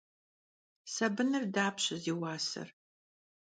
Sabınır 0.93 1.43
dapşe 1.55 1.95
zi 2.03 2.13
vuaser? 2.17 2.67